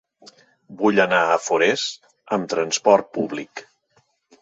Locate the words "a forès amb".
1.27-2.51